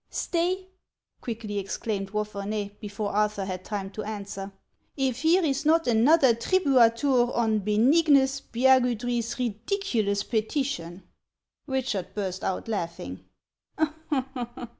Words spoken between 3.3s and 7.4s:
had time to answer;" if here is not another tribuatur